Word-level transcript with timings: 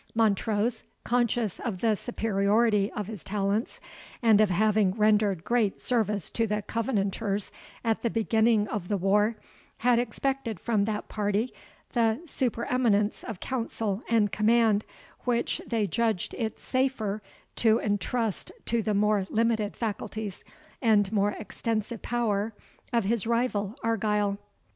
Montrose, 0.15 0.83
conscious 1.03 1.59
of 1.59 1.79
the 1.81 1.95
superiority 1.95 2.91
of 2.93 3.05
his 3.05 3.23
talents, 3.23 3.79
and 4.23 4.41
of 4.41 4.49
having 4.49 4.93
rendered 4.95 5.43
great 5.43 5.79
service 5.79 6.31
to 6.31 6.47
the 6.47 6.63
Covenanters 6.63 7.51
at 7.83 8.01
the 8.01 8.09
beginning 8.09 8.67
of 8.69 8.87
the 8.87 8.97
war, 8.97 9.35
had 9.77 9.99
expected 9.99 10.59
from 10.59 10.85
that 10.85 11.07
party 11.07 11.53
the 11.93 12.19
supereminence 12.25 13.23
of 13.23 13.39
council 13.39 14.01
and 14.09 14.31
command, 14.31 14.85
which 15.25 15.61
they 15.67 15.85
judged 15.85 16.33
it 16.33 16.59
safer 16.59 17.21
to 17.57 17.77
intrust 17.77 18.51
to 18.65 18.81
the 18.81 18.95
more 18.95 19.27
limited 19.29 19.75
faculties, 19.77 20.43
and 20.81 21.11
more 21.11 21.35
extensive 21.37 22.01
power, 22.01 22.55
of 22.91 23.03
his 23.05 23.27
rival 23.27 23.75
Argyle. 23.83 24.39